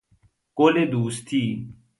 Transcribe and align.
گل 0.55 0.85
دوستی 0.85 1.73